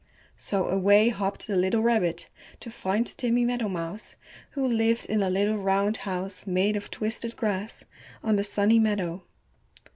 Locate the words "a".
5.21-5.29